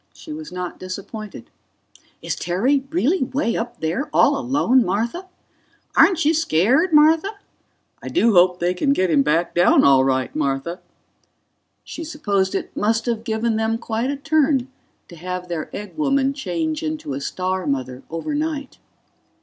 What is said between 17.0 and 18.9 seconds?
a star mother overnight.